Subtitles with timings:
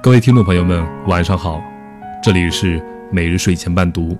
[0.00, 1.60] 各位听众朋友们，晚上好，
[2.22, 4.16] 这里是每日睡前伴读，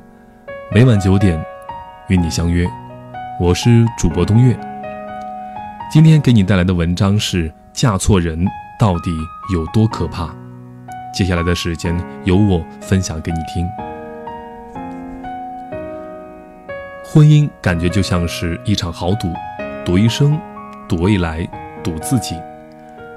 [0.74, 1.40] 每晚九点
[2.08, 2.66] 与你相约，
[3.40, 4.58] 我是主播东月。
[5.88, 8.44] 今天给你带来的文章是：嫁错人
[8.76, 9.12] 到底
[9.54, 10.28] 有多可怕？
[11.14, 13.64] 接下来的时间由我分享给你听。
[17.04, 19.32] 婚姻感觉就像是一场豪赌，
[19.84, 20.38] 赌一生，
[20.88, 21.48] 赌未来，
[21.84, 22.34] 赌自己。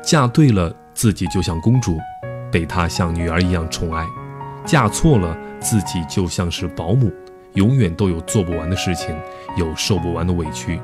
[0.03, 1.97] 嫁对了，自己就像公主。
[2.51, 4.05] 被他像女儿一样宠爱，
[4.65, 7.11] 嫁错了自己就像是保姆，
[7.53, 9.15] 永远都有做不完的事情，
[9.57, 10.79] 有受不完的委屈。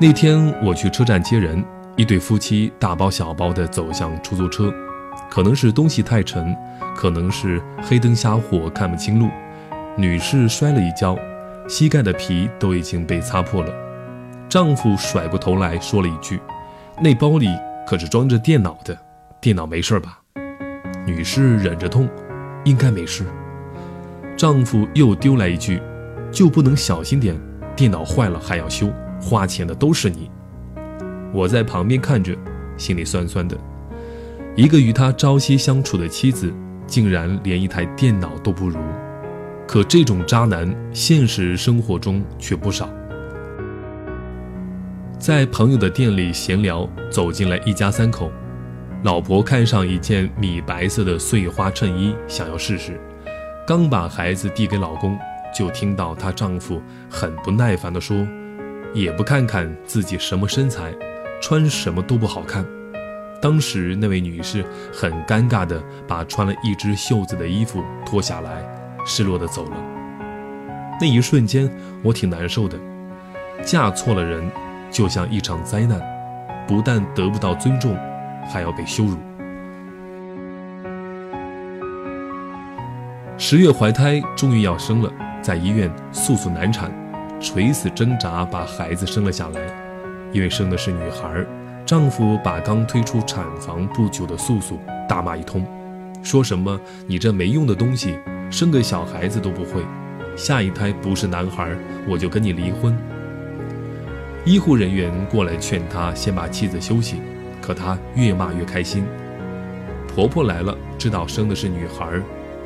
[0.00, 1.64] 那天我去车站接人，
[1.96, 4.72] 一对夫妻大包小包地走向出租车，
[5.30, 6.54] 可能是东西太沉，
[6.94, 9.28] 可能是黑灯瞎火看不清路，
[9.96, 11.16] 女士摔了一跤，
[11.68, 13.72] 膝盖的皮都已经被擦破了。
[14.48, 16.40] 丈夫甩过头来说了一句
[17.00, 17.48] ：“那包里
[17.86, 18.96] 可是装着电脑的。”
[19.40, 20.20] 电脑没事吧？
[21.06, 22.08] 女士忍着痛，
[22.64, 23.24] 应该没事。
[24.36, 25.80] 丈夫又丢来一句
[26.32, 27.38] ：“就不能小心点？
[27.76, 30.30] 电脑坏了还要修，花钱的都是你。”
[31.32, 32.36] 我在旁边看着，
[32.76, 33.56] 心里酸酸的。
[34.56, 36.52] 一个与他朝夕相处的妻子，
[36.86, 38.78] 竟然连一台电脑都不如。
[39.66, 42.88] 可这种渣男，现实生活中却不少。
[45.18, 48.32] 在朋友的店里闲聊，走进来一家三口。
[49.02, 52.98] 老婆看上一件米白色的碎花衬衣，想要试试。
[53.66, 55.16] 刚把孩子递给老公，
[55.54, 58.26] 就听到她丈夫很不耐烦地说
[58.94, 60.92] ：“也不看看自己什么身材，
[61.40, 62.64] 穿什么都不好看。”
[63.40, 68.64] 当时那位女士很尴尬地把穿了一只袖子的衣服脱下来，
[69.04, 69.76] 失落地走了。
[71.00, 71.70] 那一瞬间，
[72.02, 72.78] 我挺难受的。
[73.62, 74.50] 嫁错了人，
[74.90, 76.00] 就像一场灾难，
[76.66, 77.96] 不但得不到尊重。
[78.48, 79.16] 还要被羞辱。
[83.38, 86.90] 十月怀胎，终于要生了，在医院速速难产，
[87.40, 89.60] 垂死挣扎把孩子生了下来。
[90.32, 91.44] 因为生的是女孩，
[91.84, 95.66] 丈夫把刚推出产房不久的素素大骂一通，
[96.22, 98.18] 说什么“你这没用的东西，
[98.50, 99.82] 生个小孩子都不会，
[100.34, 101.68] 下一胎不是男孩，
[102.08, 102.96] 我就跟你离婚。”
[104.44, 107.20] 医护人员过来劝他先把妻子休息。
[107.66, 109.04] 可她越骂越开心。
[110.06, 112.08] 婆婆来了，知道生的是女孩，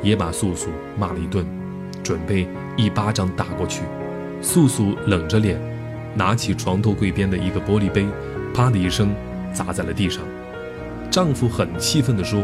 [0.03, 1.43] 也把素素骂了一顿，
[2.03, 2.47] 准备
[2.77, 3.81] 一巴掌打过去。
[4.41, 5.59] 素素冷着脸，
[6.13, 8.05] 拿起床头柜边的一个玻璃杯，
[8.53, 9.11] 啪的一声
[9.51, 10.23] 砸在了地上。
[11.09, 12.43] 丈夫很气愤地说：“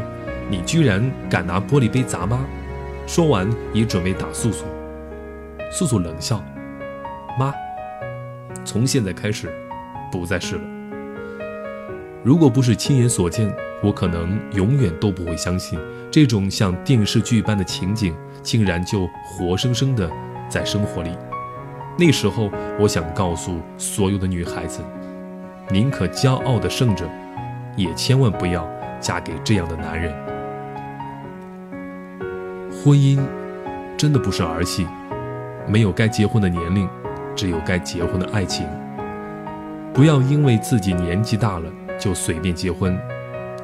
[0.50, 2.40] 你居然敢拿玻璃杯砸妈！”
[3.06, 4.66] 说完也准备打素素。
[5.72, 6.44] 素素冷笑
[7.40, 7.54] ：“妈，
[8.66, 9.48] 从现在开始，
[10.12, 10.62] 不再是了。”
[12.28, 13.50] 如果不是亲眼所见，
[13.82, 15.80] 我可能永远都不会相信
[16.12, 20.12] 这种像电视剧般的情景竟然就活生生的
[20.50, 21.12] 在生活里。
[21.98, 24.82] 那时候，我想告诉所有的女孩子：
[25.70, 27.10] 宁可骄傲的胜着，
[27.78, 30.14] 也千万不要嫁给这样的男人。
[32.70, 33.22] 婚姻
[33.96, 34.86] 真的不是儿戏，
[35.66, 36.90] 没有该结婚的年龄，
[37.38, 38.68] 只有该结婚的爱情。
[39.94, 41.72] 不要因为自己年纪大了。
[42.00, 43.00] 就随便结婚，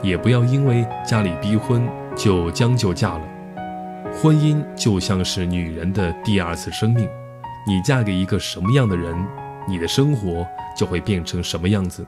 [0.01, 3.21] 也不要因为家里逼婚就将就嫁了。
[4.21, 7.09] 婚姻就像是女人的第二次生命，
[7.65, 9.15] 你嫁给一个什么样的人，
[9.67, 10.45] 你的生活
[10.77, 12.05] 就会变成什么样子。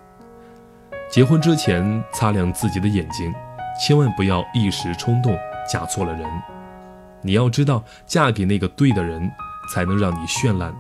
[1.10, 3.34] 结婚之前擦亮自己的眼睛，
[3.80, 5.36] 千万不要一时冲动
[5.72, 6.30] 嫁错了人。
[7.22, 9.32] 你要知道，嫁给那个对的人，
[9.74, 10.72] 才能让你绚烂。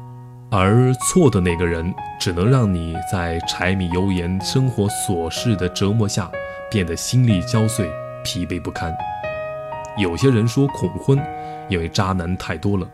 [0.51, 6.31] 而错的那个人，只能让你在柴米油盐生活琐事的折磨下，
[6.71, 7.89] 变得心力交瘁、
[8.23, 8.95] 疲惫不堪。
[9.97, 11.19] 有些人说恐婚，
[11.67, 12.87] 因为渣男太多了。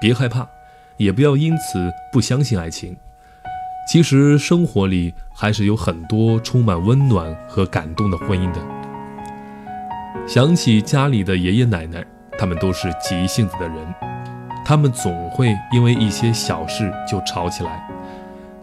[0.00, 0.46] 别害怕，
[0.96, 2.96] 也不要因此不相信爱情。
[3.88, 8.60] 其实生活里还是有很多充满温暖和感动的婚姻的。
[10.28, 12.04] 想起家里的爷爷奶奶，
[12.38, 14.11] 他们都是急性子的人。
[14.72, 17.86] 他们总会因为一些小事就吵起来，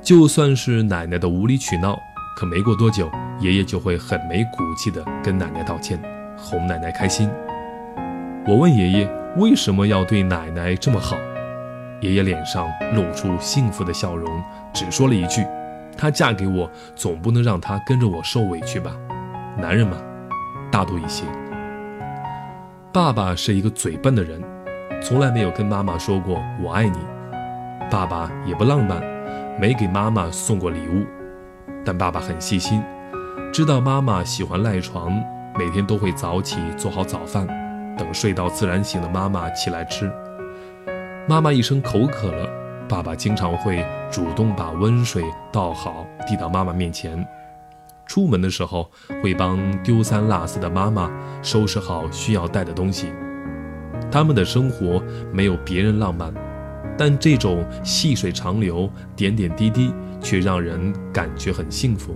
[0.01, 1.95] 就算是奶奶的无理取闹，
[2.35, 3.07] 可没过多久，
[3.39, 6.01] 爷爷就会很没骨气的跟奶奶道歉，
[6.35, 7.29] 哄奶奶开心。
[8.47, 9.07] 我问爷爷
[9.38, 11.15] 为什么要对奶奶这么好，
[12.01, 15.45] 爷爷脸上露出幸福的笑容，只说了一句
[15.95, 18.97] ：“她嫁给我，总不能让她跟着我受委屈吧？
[19.56, 19.95] 男人嘛，
[20.71, 21.23] 大度一些。”
[22.91, 24.41] 爸爸是一个嘴笨的人。
[25.01, 26.99] 从来没有跟妈妈说过“我爱你”，
[27.89, 29.01] 爸爸也不浪漫，
[29.59, 31.05] 没给妈妈送过礼物。
[31.85, 32.83] 但爸爸很细心，
[33.53, 35.11] 知道妈妈喜欢赖床，
[35.57, 37.47] 每天都会早起做好早饭，
[37.97, 40.11] 等睡到自然醒的妈妈起来吃。
[41.27, 42.49] 妈妈一声口渴了，
[42.89, 47.25] 爸爸经常会主动把温水倒好，递到妈妈面前。
[48.05, 48.91] 出门的时候
[49.23, 51.09] 会帮丢三落四的妈妈
[51.41, 53.13] 收拾好需要带的东西。
[54.11, 55.01] 他们的生活
[55.31, 56.33] 没有别人浪漫，
[56.97, 62.15] 但这种细水长流、点点滴滴却让人感觉很幸福。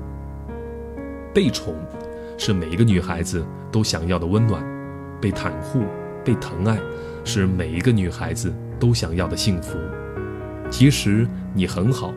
[1.33, 1.75] 被宠
[2.37, 4.63] 是每一个女孩子都想要的温暖，
[5.21, 5.83] 被袒护、
[6.23, 6.77] 被疼爱
[7.23, 9.77] 是每一个女孩子都想要的幸福。
[10.69, 12.11] 其实你很好，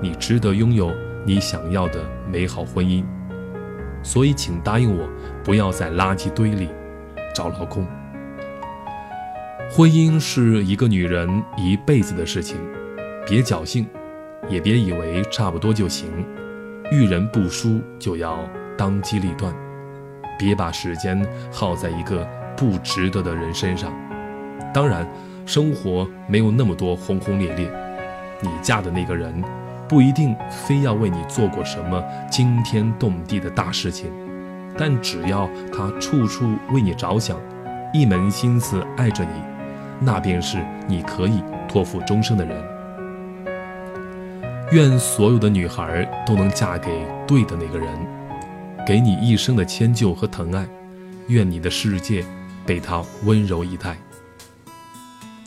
[0.00, 0.92] 你值得拥有
[1.24, 2.00] 你想要的
[2.30, 3.04] 美好婚姻。
[4.02, 5.08] 所以，请答应我，
[5.42, 6.68] 不要在垃圾堆里
[7.34, 7.84] 找老公。
[9.76, 12.56] 婚姻是一个女人一辈子的事情，
[13.28, 13.86] 别侥幸，
[14.48, 16.08] 也别以为差不多就行。
[16.90, 18.38] 遇人不淑就要
[18.78, 19.54] 当机立断，
[20.38, 22.26] 别把时间耗在一个
[22.56, 23.92] 不值得的人身上。
[24.72, 25.06] 当然，
[25.44, 27.70] 生活没有那么多轰轰烈烈，
[28.40, 29.44] 你嫁的那个人。
[29.86, 34.10] 不一定非要为你做过什么惊天动地的大事情，
[34.78, 37.38] 但只要他处处为你着想，
[37.92, 39.30] 一门心思爱着你，
[40.00, 42.64] 那便是你可以托付终生的人。
[44.72, 47.88] 愿所有的女孩都能嫁给对的那个人，
[48.86, 50.66] 给你一生的迁就和疼爱。
[51.28, 52.24] 愿你的世界
[52.64, 53.96] 被他温柔以待。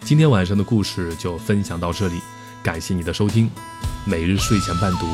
[0.01, 2.19] 今天晚上的故事就分享到这里，
[2.63, 3.49] 感谢你的收听。
[4.05, 5.05] 每日睡前伴读，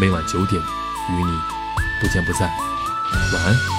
[0.00, 1.38] 每晚九点与你
[2.00, 2.48] 不见不散。
[3.34, 3.77] 晚安。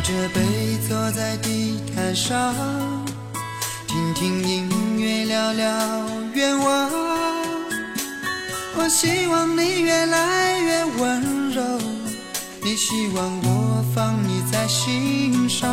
[0.00, 0.40] 着背
[0.88, 2.54] 坐在地毯上，
[3.86, 5.66] 听听音乐，聊聊
[6.34, 6.90] 愿望。
[8.76, 11.62] 我希望你越来越温柔。
[12.62, 15.68] 你希望我放你在心上，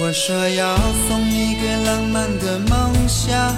[0.00, 0.76] 我说要
[1.08, 3.52] 送你个浪漫的梦想，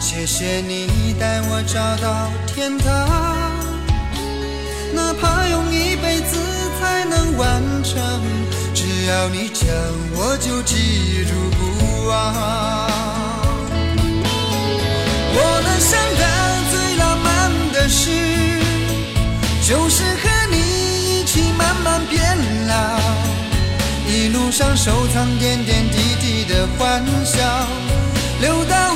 [0.00, 3.08] 谢谢你带我找到天堂，
[4.94, 6.36] 哪怕用一辈子
[6.80, 8.00] 才能完成，
[8.72, 9.66] 只要你讲，
[10.14, 12.12] 我就记住不忘。
[15.36, 16.24] 我能想到
[16.70, 17.28] 最浪漫
[17.72, 18.10] 的事。
[19.66, 22.36] 就是和你一起慢慢变
[22.68, 23.00] 老，
[24.06, 27.40] 一路上收藏点点滴滴的欢笑，
[28.42, 28.92] 留到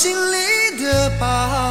[0.00, 1.69] 心里的疤。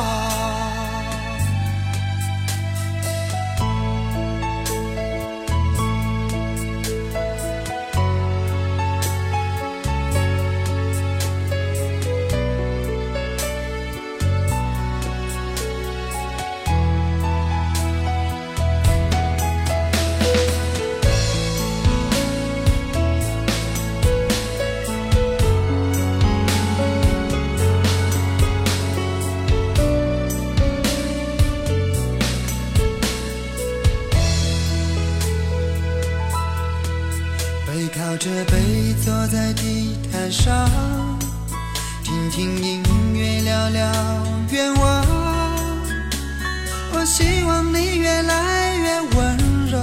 [47.00, 49.38] 我希望你越来越温
[49.72, 49.80] 柔，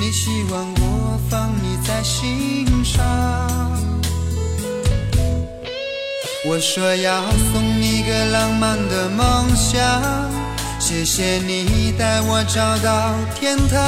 [0.00, 3.06] 你希望我放你在心上。
[6.44, 7.22] 我说要
[7.52, 9.80] 送你个浪漫的梦想，
[10.80, 13.78] 谢谢你带我找到天堂。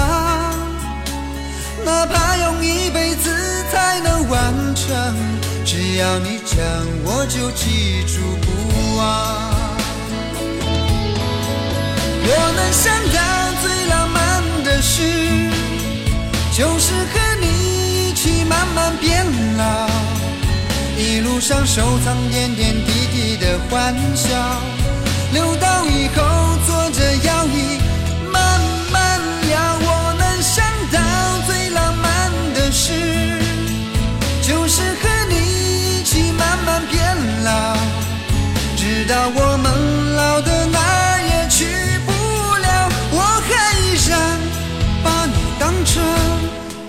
[1.85, 5.17] 哪怕用一辈子才能完成，
[5.65, 6.61] 只要你讲，
[7.03, 9.70] 我就记住不忘。
[12.33, 13.19] 我能想到
[13.61, 14.19] 最浪漫
[14.63, 15.03] 的事，
[16.53, 19.27] 就是和你一起慢慢变
[19.59, 19.89] 老，
[20.97, 23.30] 一路上收藏点点滴滴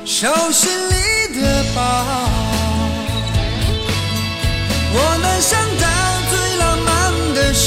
[0.05, 1.79] 手心里的宝。
[4.93, 5.85] 我能想到
[6.29, 6.89] 最浪漫
[7.33, 7.65] 的事，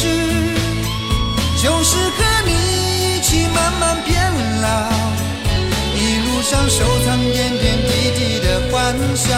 [1.63, 2.17] 就是和
[2.47, 2.51] 你
[3.17, 4.13] 一起慢慢变
[4.61, 4.67] 老，
[5.97, 9.31] 一路上收藏点点滴滴的欢笑，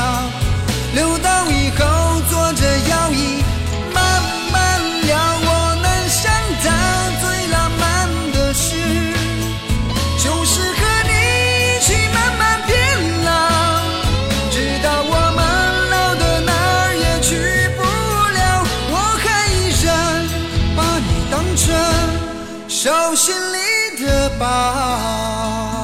[22.86, 25.75] 手心里的宝。